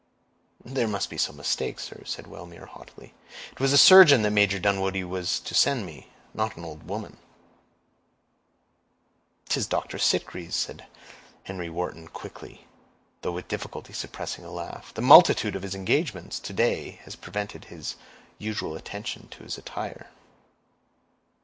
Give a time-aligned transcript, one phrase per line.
[0.65, 3.13] "There must be some mistake, sir," said Wellmere, haughtily.
[3.51, 6.87] "It was a surgeon that Major Dunwoodie was to send me, and not an old
[6.89, 7.17] woman."
[9.47, 9.99] "'Tis Dr.
[9.99, 10.87] Sitgreaves," said
[11.43, 12.65] Henry Wharton, quickly,
[13.21, 14.91] though with difficulty suppressing a laugh.
[14.91, 17.95] "The multitude of his engagements, to day, has prevented his
[18.39, 20.09] usual attention to his attire."